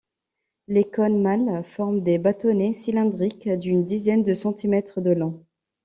[0.67, 5.45] Les cônes mâles forment de bâtonnets cylindriques d'une dizaine de cm de long.